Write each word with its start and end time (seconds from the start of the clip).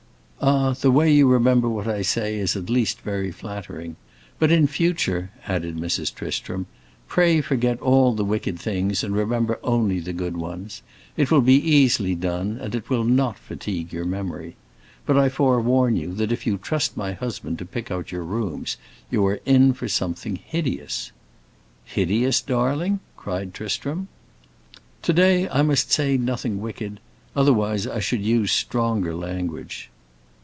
"Ah, 0.43 0.71
the 0.73 0.89
way 0.89 1.13
you 1.13 1.27
remember 1.27 1.69
what 1.69 1.87
I 1.87 2.01
say 2.01 2.35
is 2.35 2.55
at 2.55 2.67
least 2.67 2.99
very 3.01 3.31
flattering. 3.31 3.95
But 4.39 4.51
in 4.51 4.65
future," 4.65 5.29
added 5.45 5.77
Mrs. 5.77 6.11
Tristram, 6.11 6.65
"pray 7.07 7.41
forget 7.41 7.79
all 7.79 8.15
the 8.15 8.25
wicked 8.25 8.57
things 8.57 9.03
and 9.03 9.13
remember 9.15 9.59
only 9.61 9.99
the 9.99 10.13
good 10.13 10.35
ones. 10.35 10.81
It 11.15 11.29
will 11.29 11.41
be 11.41 11.53
easily 11.63 12.15
done, 12.15 12.57
and 12.59 12.73
it 12.73 12.89
will 12.89 13.03
not 13.03 13.37
fatigue 13.37 13.93
your 13.93 14.03
memory. 14.03 14.55
But 15.05 15.15
I 15.15 15.29
forewarn 15.29 15.95
you 15.95 16.11
that 16.15 16.31
if 16.31 16.47
you 16.47 16.57
trust 16.57 16.97
my 16.97 17.11
husband 17.13 17.59
to 17.59 17.65
pick 17.65 17.91
out 17.91 18.11
your 18.11 18.23
rooms, 18.23 18.77
you 19.11 19.23
are 19.27 19.39
in 19.45 19.73
for 19.73 19.87
something 19.87 20.37
hideous." 20.37 21.11
"Hideous, 21.85 22.41
darling?" 22.41 22.99
cried 23.15 23.53
Tristram. 23.53 24.07
"To 25.03 25.13
day 25.13 25.47
I 25.49 25.61
must 25.61 25.91
say 25.91 26.17
nothing 26.17 26.59
wicked; 26.59 26.99
otherwise 27.35 27.85
I 27.85 27.99
should 27.99 28.23
use 28.23 28.51
stronger 28.51 29.13
language." 29.13 29.89